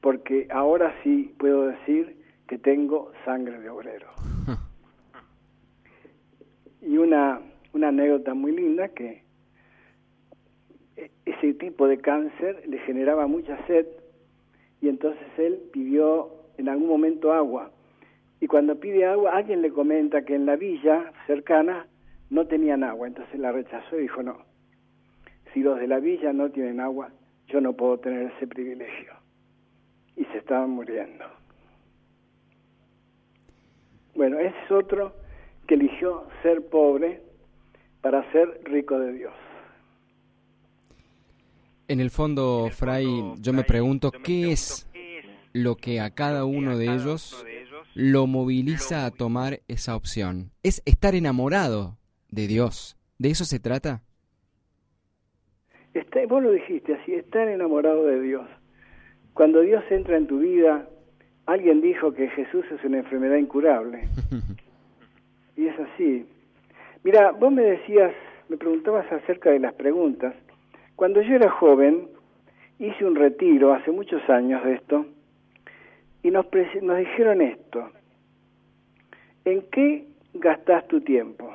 [0.00, 2.16] porque ahora sí puedo decir
[2.48, 4.08] que tengo sangre de obrero.
[6.82, 7.40] y una
[7.76, 9.22] una anécdota muy linda que
[11.26, 13.86] ese tipo de cáncer le generaba mucha sed
[14.80, 17.70] y entonces él pidió en algún momento agua.
[18.40, 21.86] Y cuando pide agua, alguien le comenta que en la villa cercana
[22.30, 24.38] no tenían agua, entonces la rechazó y dijo, no,
[25.56, 27.08] si los de la villa no tienen agua,
[27.48, 29.14] yo no puedo tener ese privilegio.
[30.14, 31.24] Y se estaban muriendo.
[34.14, 35.16] Bueno, ese es otro
[35.66, 37.22] que eligió ser pobre
[38.02, 39.32] para ser rico de Dios.
[41.88, 43.06] En el fondo, Fray,
[43.38, 44.86] yo me pregunto qué es
[45.54, 47.46] lo que a cada uno de ellos
[47.94, 50.50] lo moviliza a tomar esa opción.
[50.62, 51.96] ¿Es estar enamorado
[52.28, 52.98] de Dios?
[53.16, 54.02] ¿De eso se trata?
[55.98, 58.46] Está, vos lo dijiste así, estar enamorado de Dios.
[59.32, 60.86] Cuando Dios entra en tu vida,
[61.46, 64.06] alguien dijo que Jesús es una enfermedad incurable.
[65.56, 66.26] y es así.
[67.02, 68.12] Mira, vos me decías,
[68.50, 70.34] me preguntabas acerca de las preguntas.
[70.96, 72.08] Cuando yo era joven,
[72.78, 75.06] hice un retiro hace muchos años de esto
[76.22, 76.44] y nos,
[76.82, 77.90] nos dijeron esto.
[79.46, 80.04] ¿En qué
[80.34, 81.54] gastas tu tiempo?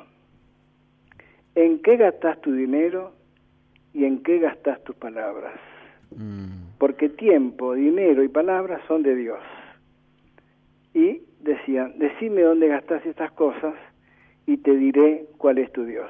[1.54, 3.12] ¿En qué gastas tu dinero?
[3.94, 5.54] ¿Y en qué gastas tus palabras?
[6.16, 6.76] Mm.
[6.78, 9.40] Porque tiempo, dinero y palabras son de Dios.
[10.94, 13.74] Y decían, decime dónde gastas estas cosas
[14.46, 16.08] y te diré cuál es tu Dios.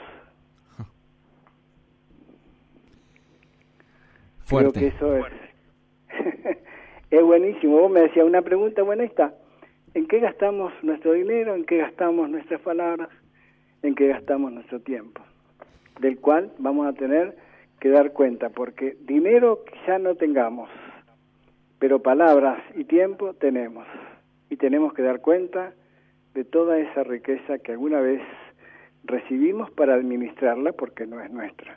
[4.44, 4.72] Fuerte.
[4.72, 5.26] Creo que eso es,
[7.10, 7.78] es buenísimo.
[7.80, 9.34] Vos me decías una pregunta, buena está.
[9.94, 11.54] ¿En qué gastamos nuestro dinero?
[11.54, 13.10] ¿En qué gastamos nuestras palabras?
[13.82, 15.20] ¿En qué gastamos nuestro tiempo?
[16.00, 17.36] Del cual vamos a tener
[17.82, 20.70] que dar cuenta, porque dinero quizá no tengamos,
[21.80, 23.84] pero palabras y tiempo tenemos.
[24.48, 25.72] Y tenemos que dar cuenta
[26.32, 28.22] de toda esa riqueza que alguna vez
[29.02, 31.76] recibimos para administrarla porque no es nuestra.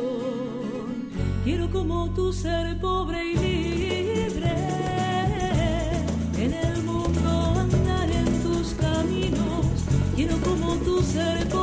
[1.42, 4.55] Quiero como tú ser pobre y libre.
[6.37, 9.64] En el mundo andar en tus caminos.
[10.16, 11.62] Quiero como tú ser pobre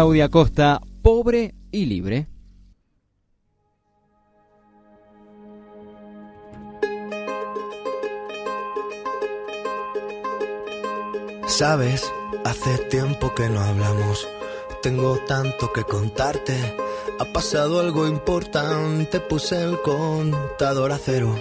[0.00, 2.26] Claudia Costa, pobre y libre.
[11.46, 12.10] Sabes,
[12.46, 14.26] hace tiempo que no hablamos.
[14.82, 16.54] Tengo tanto que contarte.
[17.18, 21.38] Ha pasado algo importante, puse el contador a cero.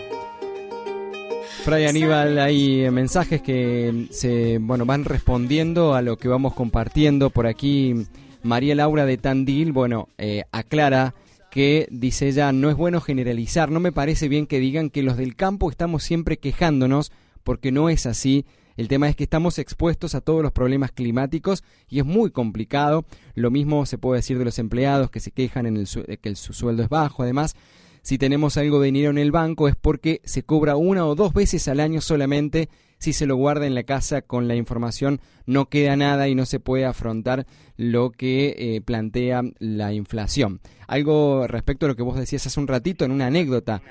[1.64, 7.48] Fray Aníbal, hay mensajes que se bueno van respondiendo a lo que vamos compartiendo por
[7.48, 8.06] aquí.
[8.44, 11.14] María Laura de Tandil, bueno, eh, aclara
[11.52, 13.72] que dice ella no es bueno generalizar.
[13.72, 17.12] No me parece bien que digan que los del campo estamos siempre quejándonos
[17.44, 18.46] porque no es así.
[18.78, 23.04] El tema es que estamos expuestos a todos los problemas climáticos y es muy complicado.
[23.36, 25.88] Lo mismo se puede decir de los empleados que se quejan en el
[26.22, 27.24] que el- su sueldo es bajo.
[27.24, 27.56] Además,
[28.04, 31.34] si tenemos algo de dinero en el banco es porque se cobra una o dos
[31.34, 32.70] veces al año solamente.
[33.00, 36.46] Si se lo guarda en la casa con la información no queda nada y no
[36.46, 37.46] se puede afrontar
[37.78, 40.60] lo que eh, plantea la inflación.
[40.88, 43.82] Algo respecto a lo que vos decías hace un ratito en una anécdota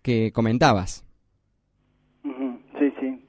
[0.00, 1.04] que comentabas.
[2.22, 3.22] Sí, sí.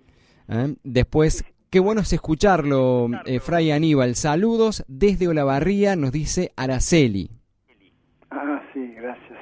[0.48, 0.76] ¿eh?
[0.84, 4.16] Después, qué bueno es escucharlo, eh, Fray Aníbal.
[4.16, 7.30] Saludos desde Olavarría, nos dice Araceli.
[8.32, 9.38] Ah, sí, gracias.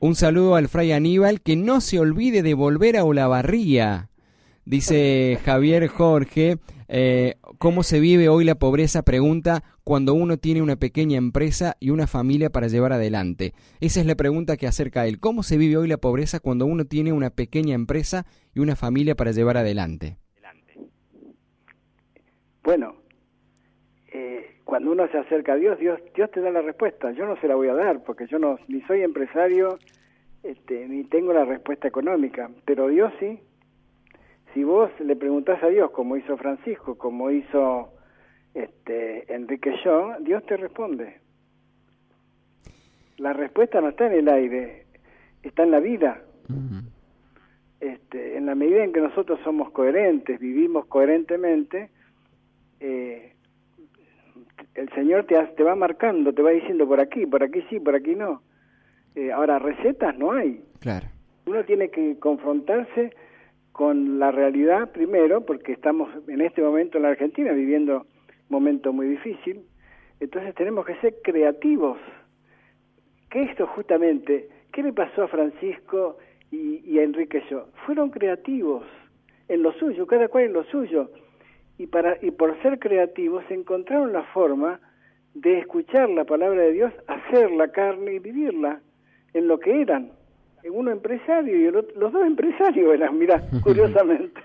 [0.00, 4.10] Un saludo al Fray Aníbal, que no se olvide de volver a Olavarría.
[4.68, 6.58] Dice Javier Jorge,
[6.88, 9.02] eh, ¿cómo se vive hoy la pobreza?
[9.02, 13.54] Pregunta cuando uno tiene una pequeña empresa y una familia para llevar adelante.
[13.80, 15.20] Esa es la pregunta que acerca a él.
[15.20, 19.14] ¿Cómo se vive hoy la pobreza cuando uno tiene una pequeña empresa y una familia
[19.14, 20.18] para llevar adelante?
[22.62, 22.96] Bueno,
[24.12, 27.10] eh, cuando uno se acerca a Dios, Dios, Dios te da la respuesta.
[27.12, 29.78] Yo no se la voy a dar porque yo no ni soy empresario
[30.42, 33.40] este, ni tengo la respuesta económica, pero Dios sí.
[34.54, 37.92] Si vos le preguntás a Dios, como hizo Francisco, como hizo
[38.54, 41.20] este, Enrique yo, Dios te responde.
[43.18, 44.86] La respuesta no está en el aire,
[45.42, 46.22] está en la vida.
[47.80, 51.90] este, en la medida en que nosotros somos coherentes, vivimos coherentemente,
[52.80, 53.34] eh,
[54.74, 57.94] el Señor te, te va marcando, te va diciendo por aquí, por aquí sí, por
[57.94, 58.42] aquí no.
[59.14, 60.64] Eh, ahora, recetas no hay.
[60.80, 61.06] Claro.
[61.46, 63.12] Uno tiene que confrontarse
[63.78, 68.06] con la realidad primero, porque estamos en este momento en la Argentina viviendo un
[68.48, 69.60] momento muy difícil,
[70.18, 71.96] entonces tenemos que ser creativos.
[73.30, 74.48] ¿Qué esto justamente?
[74.72, 76.18] ¿Qué le pasó a Francisco
[76.50, 77.68] y, y a Enrique yo?
[77.86, 78.82] Fueron creativos
[79.46, 81.12] en lo suyo, cada cual en lo suyo.
[81.78, 84.80] Y, para, y por ser creativos encontraron la forma
[85.34, 88.80] de escuchar la palabra de Dios, hacer la carne y vivirla
[89.34, 90.17] en lo que eran.
[90.72, 94.40] Uno empresario y los dos empresarios eran, mira, curiosamente.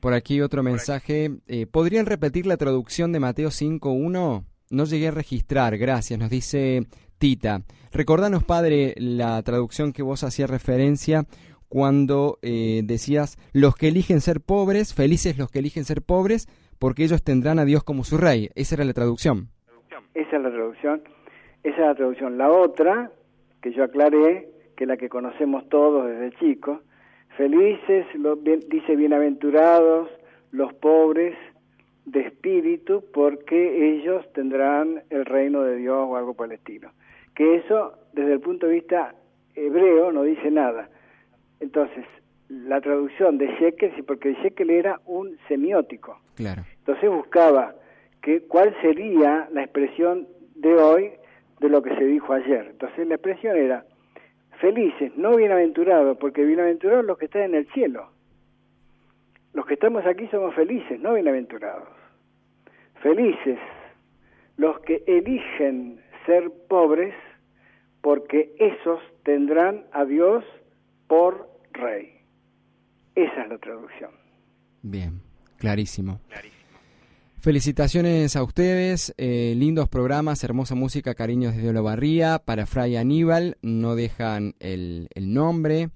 [0.00, 1.30] Por aquí otro mensaje.
[1.46, 4.44] Eh, ¿Podrían repetir la traducción de Mateo 5.1?
[4.70, 6.82] No llegué a registrar, gracias, nos dice
[7.18, 7.62] Tita.
[7.92, 11.24] Recordanos, padre, la traducción que vos hacías referencia
[11.68, 16.48] cuando eh, decías, los que eligen ser pobres, felices los que eligen ser pobres,
[16.78, 18.50] porque ellos tendrán a Dios como su rey.
[18.54, 19.48] Esa era la traducción.
[20.14, 21.02] Esa es la traducción.
[21.64, 22.36] Esa es la traducción.
[22.36, 23.10] La otra,
[23.62, 26.80] que yo aclaré, que es la que conocemos todos desde chicos,
[27.36, 28.06] felices,
[28.68, 30.10] dice bienaventurados
[30.52, 31.34] los pobres
[32.04, 36.90] de espíritu, porque ellos tendrán el reino de Dios o algo por el estilo.
[37.34, 39.14] Que eso, desde el punto de vista
[39.54, 40.90] hebreo, no dice nada.
[41.60, 42.04] Entonces,
[42.50, 46.20] la traducción de Shekel, porque Shekel era un semiótico.
[46.34, 46.62] Claro.
[46.80, 47.74] Entonces buscaba
[48.20, 51.12] que, cuál sería la expresión de hoy
[51.64, 52.66] de lo que se dijo ayer.
[52.70, 53.86] Entonces la expresión era
[54.60, 58.10] felices, no bienaventurados, porque bienaventurados los que están en el cielo.
[59.54, 61.88] Los que estamos aquí somos felices, no bienaventurados.
[63.02, 63.58] Felices
[64.56, 67.14] los que eligen ser pobres,
[68.02, 70.44] porque esos tendrán a Dios
[71.08, 72.20] por rey.
[73.14, 74.10] Esa es la traducción.
[74.82, 75.20] Bien,
[75.58, 76.20] clarísimo.
[77.44, 83.96] Felicitaciones a ustedes, eh, lindos programas, hermosa música, cariños desde Olavarría, para Fray Aníbal, no
[83.96, 85.90] dejan el, nombre.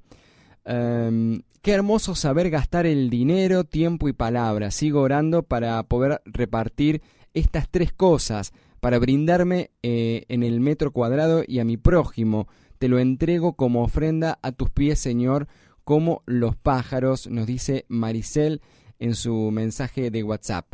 [0.67, 4.75] Em, qué hermoso saber gastar el dinero, tiempo y palabras.
[4.75, 7.01] Sigo orando para poder repartir
[7.33, 12.47] estas tres cosas, para brindarme eh, en el metro cuadrado y a mi prójimo.
[12.79, 15.49] Te lo entrego como ofrenda a tus pies, Señor,
[15.83, 18.61] como los pájaros, nos dice Maricel
[18.99, 20.67] en su mensaje de WhatsApp.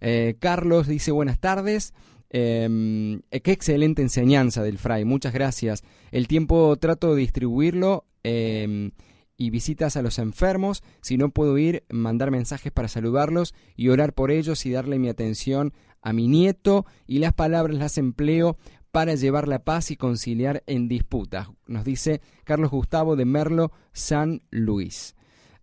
[0.00, 1.94] Eh, Carlos dice buenas tardes.
[2.30, 5.82] Em, eh, qué excelente enseñanza del Fray, muchas gracias.
[6.10, 8.90] El tiempo trato de distribuirlo em,
[9.36, 10.82] y visitas a los enfermos.
[11.00, 15.08] Si no puedo ir, mandar mensajes para saludarlos y orar por ellos y darle mi
[15.08, 15.72] atención
[16.02, 18.56] a mi nieto y las palabras las empleo
[18.90, 21.48] para llevar la paz y conciliar en disputas.
[21.66, 25.14] Nos dice Carlos Gustavo de Merlo, San Luis.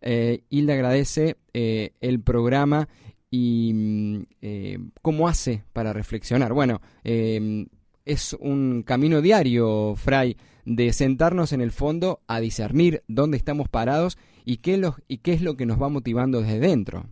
[0.01, 2.87] Eh, Hilda agradece eh, el programa
[3.35, 6.53] y mm, eh, cómo hace para reflexionar.
[6.53, 7.65] Bueno, eh,
[8.05, 14.17] es un camino diario, Fray, de sentarnos en el fondo a discernir dónde estamos parados
[14.45, 17.03] y qué, lo, y qué es lo que nos va motivando desde dentro.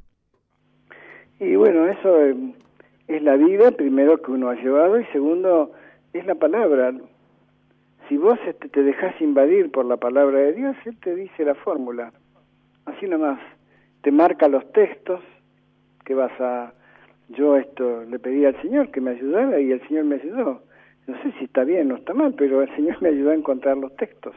[1.41, 2.53] Y bueno, eso eh,
[3.09, 5.73] es la vida, primero que uno ha llevado, y segundo,
[6.13, 6.93] es la palabra.
[8.07, 11.55] Si vos este, te dejas invadir por la palabra de Dios, Él te dice la
[11.55, 12.13] fórmula.
[12.85, 13.41] Así nomás.
[14.03, 15.21] Te marca los textos,
[16.03, 16.73] que vas a...
[17.29, 20.61] Yo esto le pedí al Señor que me ayudara y el Señor me ayudó.
[21.07, 23.77] No sé si está bien o está mal, pero el Señor me ayudó a encontrar
[23.77, 24.35] los textos.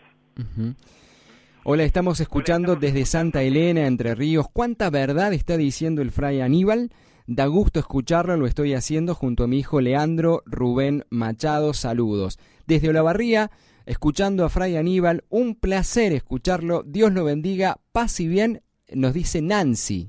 [1.64, 4.47] Hola, estamos escuchando desde Santa Elena, Entre Ríos.
[4.53, 6.91] ¿Cuánta verdad está diciendo el fray Aníbal?
[7.29, 11.75] Da gusto escucharlo, lo estoy haciendo junto a mi hijo Leandro Rubén Machado.
[11.75, 12.39] Saludos.
[12.69, 13.51] Desde Olavarría,
[13.85, 16.85] escuchando a Fray Aníbal, un placer escucharlo.
[16.85, 17.79] Dios lo bendiga.
[17.91, 18.62] Paz y bien,
[18.95, 20.09] nos dice Nancy.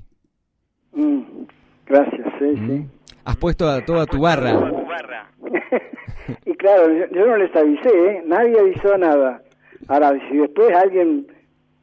[0.92, 1.22] Mm.
[1.88, 2.86] Gracias, sí, sí.
[3.24, 4.52] Has puesto a toda tu barra.
[6.44, 8.22] y claro, yo, no les avisé, ¿eh?
[8.26, 9.42] nadie avisó nada.
[9.88, 11.26] Ahora, si después alguien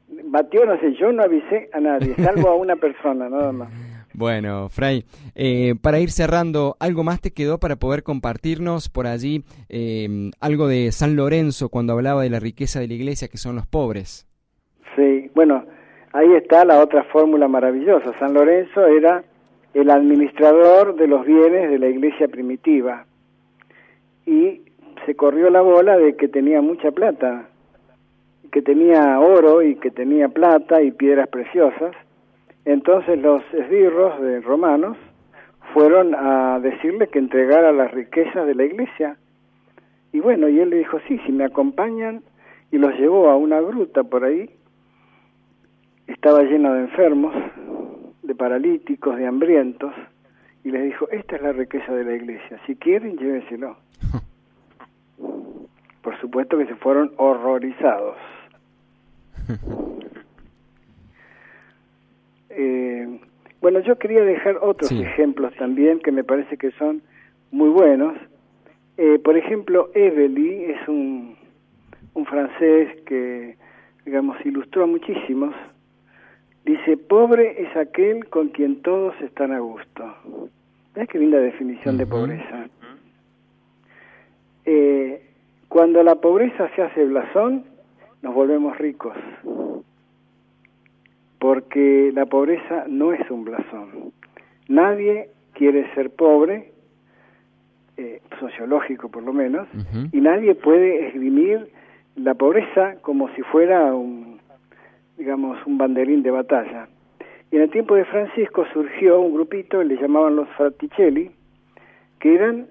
[0.07, 3.69] Batió, no sé, yo no avisé a nadie, salvo a una persona, nada más.
[4.17, 5.03] Bueno, Fray,
[5.35, 10.69] eh, para ir cerrando, ¿algo más te quedó para poder compartirnos por allí eh, algo
[10.69, 14.25] de San Lorenzo cuando hablaba de la riqueza de la iglesia, que son los pobres?
[14.95, 15.65] Sí, bueno,
[16.13, 18.17] ahí está la otra fórmula maravillosa.
[18.17, 19.21] San Lorenzo era
[19.75, 23.05] el administrador de los bienes de la iglesia primitiva
[24.25, 24.61] y
[25.05, 27.49] se corrió la bola de que tenía mucha plata,
[28.51, 31.95] que tenía oro y que tenía plata y piedras preciosas
[32.65, 34.97] entonces los esbirros de romanos
[35.73, 39.17] fueron a decirle que entregara las riquezas de la iglesia.
[40.11, 42.23] Y bueno, y él le dijo, sí, si me acompañan,
[42.71, 44.49] y los llevó a una gruta por ahí.
[46.07, 47.35] Estaba lleno de enfermos,
[48.25, 49.93] de paralíticos, de hambrientos,
[50.63, 53.77] y les dijo, esta es la riqueza de la iglesia, si quieren, llévenselo.
[56.01, 58.17] Por supuesto que se fueron horrorizados.
[62.57, 63.19] Eh,
[63.59, 67.01] bueno, yo quería dejar otros ejemplos también que me parece que son
[67.51, 68.15] muy buenos.
[68.95, 71.35] Eh, por ejemplo, Evely es un,
[72.13, 73.57] un francés que,
[74.05, 75.53] digamos, ilustró a muchísimos.
[76.65, 80.15] Dice, pobre es aquel con quien todos están a gusto.
[80.95, 82.67] ¿Ves qué linda definición de pobreza?
[84.65, 85.21] Eh,
[85.67, 87.65] cuando la pobreza se hace blasón,
[88.21, 89.15] nos volvemos ricos
[91.45, 94.11] porque la pobreza no es un blasón.
[94.67, 96.71] Nadie quiere ser pobre,
[97.97, 99.67] eh, sociológico por lo menos,
[100.11, 101.69] y nadie puede esgrimir
[102.15, 104.24] la pobreza como si fuera un,
[105.17, 106.87] digamos, un banderín de batalla.
[107.51, 111.31] Y en el tiempo de Francisco surgió un grupito, le llamaban los fraticelli,
[112.19, 112.67] que eran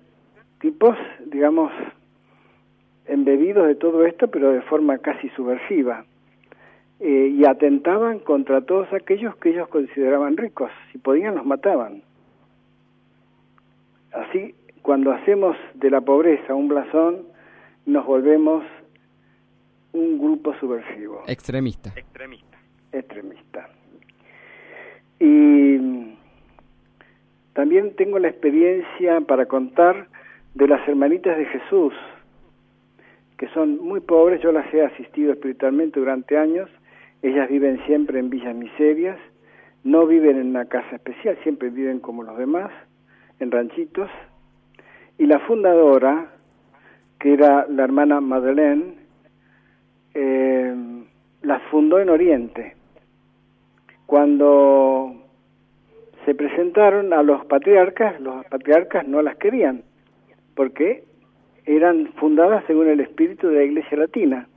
[0.61, 1.73] tipos, digamos,
[3.07, 6.05] embebidos de todo esto, pero de forma casi subversiva.
[7.01, 10.71] Eh, y atentaban contra todos aquellos que ellos consideraban ricos.
[10.93, 12.03] Si podían, los mataban.
[14.13, 17.23] Así, cuando hacemos de la pobreza un blasón,
[17.85, 18.65] nos volvemos
[19.95, 21.23] un grupo subversivo.
[21.27, 21.93] Extremista.
[21.97, 22.59] Extremista.
[22.93, 23.69] Extremista.
[25.21, 26.17] Y
[27.55, 30.09] también tengo la experiencia para contar
[30.55, 31.95] de las hermanitas de Jesús,
[33.39, 36.69] que son muy pobres, yo las he asistido espiritualmente durante años,
[37.23, 39.19] ellas viven siempre en villas miserias,
[39.85, 42.71] no viven en una casa especial, siempre viven como los demás,
[43.39, 44.11] en ranchitos.
[45.19, 46.33] Y la fundadora,
[47.21, 49.04] que era la hermana Madeleine,
[50.15, 50.75] eh,
[51.43, 52.77] las fundó en Oriente.
[54.07, 55.15] Cuando
[56.25, 59.83] se presentaron a los patriarcas, los patriarcas no las querían,
[60.55, 61.05] porque
[61.67, 64.49] eran fundadas según el espíritu de la Iglesia Latina.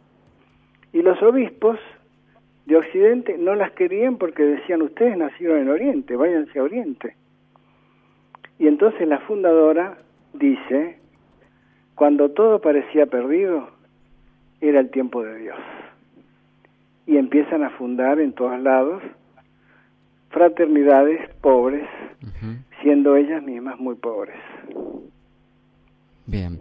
[0.93, 1.80] Y los obispos
[2.66, 7.16] de Occidente no las querían porque decían ustedes nacieron en Oriente, váyanse a Oriente.
[8.60, 9.97] Y entonces la fundadora
[10.34, 10.99] dice,
[11.95, 13.70] cuando todo parecía perdido,
[14.62, 15.58] era el tiempo de Dios.
[17.05, 19.01] Y empiezan a fundar en todos lados
[20.30, 21.88] fraternidades pobres,
[22.82, 24.36] siendo ellas mismas muy pobres.
[26.26, 26.60] Bien.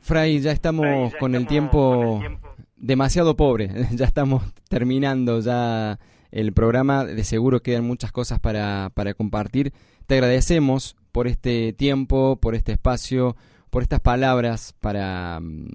[0.00, 2.20] Fray, ya estamos, con, el tiempo
[2.76, 3.70] demasiado pobre.
[3.94, 5.98] ya estamos terminando ya
[6.30, 7.04] el programa.
[7.04, 9.72] De seguro quedan muchas cosas para, para compartir.
[10.06, 13.36] Te agradecemos por este tiempo, por este espacio,
[13.70, 15.68] por estas palabras para, mm,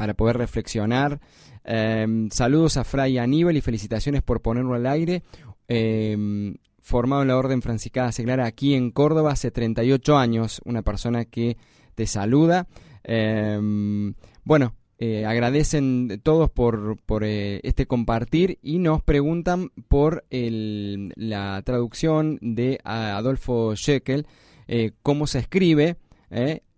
[0.00, 1.20] para poder reflexionar.
[1.62, 5.22] Em, saludos a Fray Aníbal y felicitaciones por ponerlo al aire.
[5.68, 11.26] Em, formado en la Orden Franciscana Seglara aquí en Córdoba hace 38 años, una persona
[11.26, 11.58] que
[11.94, 12.66] te saluda.
[13.04, 22.38] Em, bueno, eh, agradecen todos por, eh, este compartir y nos preguntan por la traducción
[22.40, 24.26] de Adolfo Scheckel,
[24.66, 25.98] eh, cómo se escribe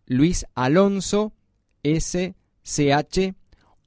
[0.06, 1.32] Luis Alonso
[1.84, 3.34] S C H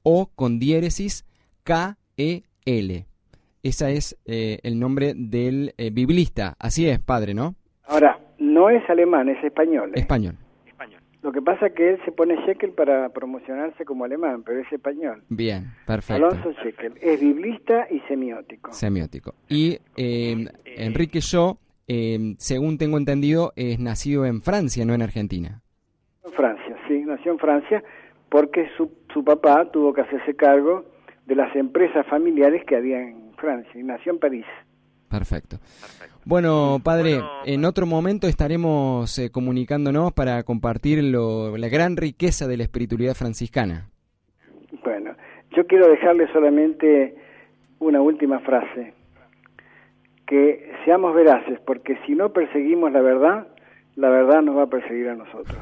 [0.02, 1.24] O con diéresis
[1.64, 3.06] K E L.
[3.62, 6.54] Ese es el nombre del biblista.
[6.58, 7.56] Así es, padre, ¿no?
[7.84, 9.90] Ahora, no es alemán, es español.
[9.94, 10.36] Español.
[11.22, 14.72] Lo que pasa es que él se pone Shekel para promocionarse como alemán, pero es
[14.72, 15.24] español.
[15.28, 16.24] Bien, perfecto.
[16.24, 18.72] Alonso Shekel es biblista y semiótico.
[18.72, 19.34] Semiótico.
[19.48, 21.58] Y eh, Enrique Shaw,
[21.88, 25.62] eh, según tengo entendido, es nacido en Francia, no en Argentina.
[26.24, 27.82] En Francia, sí, nació en Francia
[28.30, 30.84] porque su, su papá tuvo que hacerse cargo
[31.26, 34.46] de las empresas familiares que había en Francia y nació en París.
[35.10, 35.58] Perfecto.
[36.24, 42.56] Bueno, padre, en otro momento estaremos eh, comunicándonos para compartir lo, la gran riqueza de
[42.56, 43.88] la espiritualidad franciscana.
[44.84, 45.14] Bueno,
[45.56, 47.14] Yo quiero dejarle solamente
[47.78, 48.94] una última frase,
[50.26, 53.46] que seamos veraces, porque si no perseguimos la verdad,
[53.94, 55.56] la verdad nos va a perseguir a nosotros.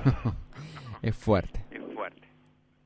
[1.03, 1.64] es fuerte.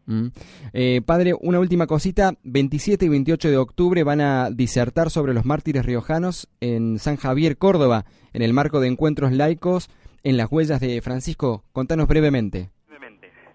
[0.09, 0.27] Mm.
[0.73, 2.33] Eh, padre, una última cosita.
[2.43, 7.59] 27 y 28 de octubre van a disertar sobre los mártires riojanos en San Javier,
[7.59, 9.89] Córdoba, en el marco de encuentros laicos
[10.25, 11.63] en las huellas de Francisco.
[11.73, 12.71] Contanos brevemente.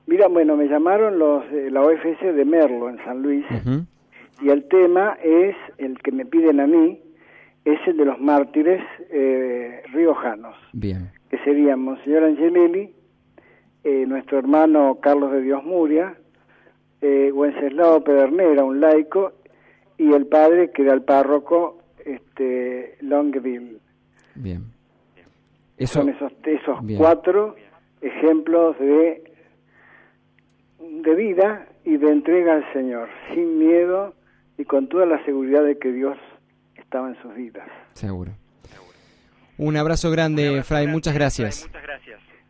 [0.05, 3.45] Mira, bueno, me llamaron los la OFS de Merlo en San Luis
[4.41, 6.99] y el tema es el que me piden a mí
[7.65, 10.55] es el de los mártires eh, riojanos.
[10.73, 11.11] Bien.
[11.29, 12.93] Que serían Monseñor Angelelli,
[13.83, 16.15] eh, nuestro hermano Carlos de Dios Muria,
[17.03, 19.33] eh, Wenceslao Pedernera, un laico,
[19.97, 23.77] y el padre que era el párroco este, Longville.
[24.35, 24.63] Bien.
[25.77, 27.55] Eso, Son esos, esos cuatro
[28.01, 29.33] ejemplos de
[30.79, 34.13] de vida y de entrega al Señor, sin miedo
[34.57, 36.17] y con toda la seguridad de que Dios
[36.75, 37.67] estaba en sus vidas.
[37.93, 38.31] Seguro.
[39.57, 41.69] Un abrazo grande, Fray, muchas gracias.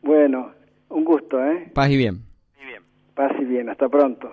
[0.01, 0.51] Bueno,
[0.89, 1.71] un gusto, ¿eh?
[1.73, 2.32] Paz y bien.
[3.15, 4.29] Paz y bien, hasta pronto.